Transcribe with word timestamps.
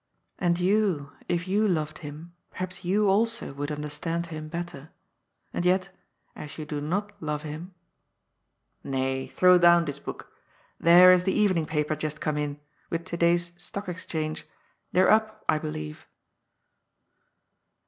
And 0.39 0.59
you, 0.59 1.11
if 1.29 1.47
you 1.47 1.67
loved 1.67 1.99
him, 1.99 2.33
perhaps 2.49 2.83
you 2.83 3.07
also 3.07 3.53
would 3.53 3.71
understand 3.71 4.25
him 4.25 4.47
better. 4.47 4.89
And 5.53 5.63
yet, 5.63 5.91
as 6.35 6.57
you 6.57 6.65
do 6.65 6.81
not 6.81 7.11
love 7.21 7.43
him 7.43 7.75
Ifay, 8.83 9.31
throw 9.31 9.59
down 9.59 9.85
this 9.85 9.99
book. 9.99 10.33
There 10.79 11.13
is 11.13 11.25
the 11.25 11.33
evening 11.33 11.67
paper 11.67 11.95
just 11.95 12.19
come 12.19 12.39
in, 12.39 12.59
with 12.89 13.05
to 13.05 13.15
day's 13.15 13.51
stock 13.61 13.87
exchange. 13.87 14.47
They're 14.91 15.11
up, 15.11 15.45
I 15.47 15.59
believe. 15.59 16.07